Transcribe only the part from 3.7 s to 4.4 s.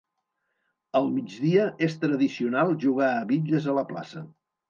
a la plaça.